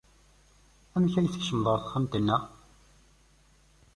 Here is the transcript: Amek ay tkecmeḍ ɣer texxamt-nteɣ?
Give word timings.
Amek 0.95 1.13
ay 1.15 1.27
tkecmeḍ 1.27 1.65
ɣer 1.69 1.79
texxamt-nteɣ? 1.81 2.41